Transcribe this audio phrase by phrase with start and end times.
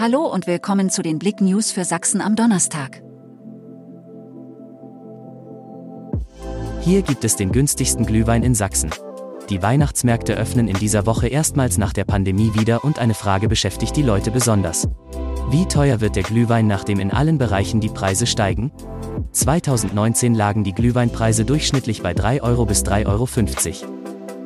[0.00, 3.02] Hallo und willkommen zu den Blick News für Sachsen am Donnerstag.
[6.82, 8.90] Hier gibt es den günstigsten Glühwein in Sachsen.
[9.50, 13.96] Die Weihnachtsmärkte öffnen in dieser Woche erstmals nach der Pandemie wieder und eine Frage beschäftigt
[13.96, 14.86] die Leute besonders.
[15.50, 18.70] Wie teuer wird der Glühwein, nachdem in allen Bereichen die Preise steigen?
[19.32, 23.97] 2019 lagen die Glühweinpreise durchschnittlich bei 3 Euro bis 3,50 Euro.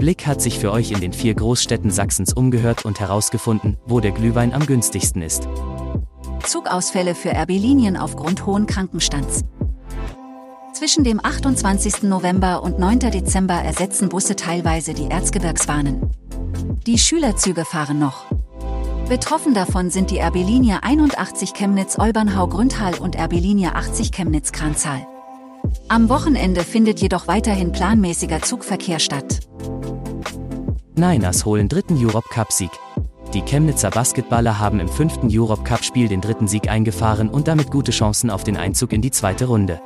[0.02, 4.10] Blick hat sich für euch in den vier Großstädten Sachsens umgehört und herausgefunden, wo der
[4.10, 5.46] Glühwein am günstigsten ist.
[6.44, 9.44] Zugausfälle für RB-Linien aufgrund hohen Krankenstands.
[10.72, 12.02] Zwischen dem 28.
[12.02, 12.98] November und 9.
[12.98, 16.10] Dezember ersetzen Busse teilweise die Erzgebirgsbahnen.
[16.84, 18.24] Die Schülerzüge fahren noch.
[19.08, 25.06] Betroffen davon sind die RB-Linie 81 Chemnitz-Olbernhau-Grüntal und RB-Linie 80 Chemnitz-Kranzahl.
[25.86, 29.40] Am Wochenende findet jedoch weiterhin planmäßiger Zugverkehr statt.
[30.94, 32.70] Niners holen dritten Europe Cup-Sieg.
[33.32, 37.92] Die Chemnitzer Basketballer haben im fünften Europe Cup-Spiel den dritten Sieg eingefahren und damit gute
[37.92, 39.80] Chancen auf den Einzug in die zweite Runde.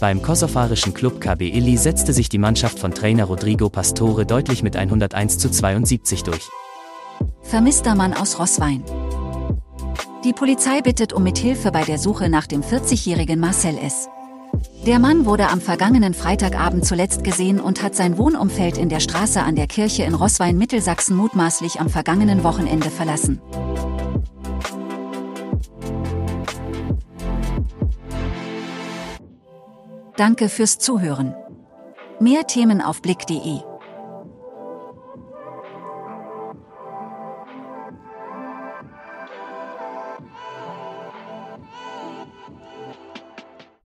[0.00, 4.76] Beim kosovarischen Club KB Illy setzte sich die Mannschaft von Trainer Rodrigo Pastore deutlich mit
[4.76, 6.48] 101 zu 72 durch.
[7.42, 8.82] Vermisster Mann aus Rosswein.
[10.24, 14.08] Die Polizei bittet um Mithilfe bei der Suche nach dem 40-jährigen Marcel S.
[14.86, 19.42] Der Mann wurde am vergangenen Freitagabend zuletzt gesehen und hat sein Wohnumfeld in der Straße
[19.42, 23.40] an der Kirche in Rosswein Mittelsachsen mutmaßlich am vergangenen Wochenende verlassen.
[30.16, 31.34] Danke fürs Zuhören.
[32.18, 33.69] Mehr Themen auf blick.de